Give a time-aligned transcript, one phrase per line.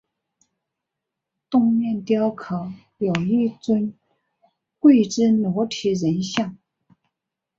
[1.47, 3.93] 东面雕刻有一尊
[4.79, 6.57] 跪姿裸体人像。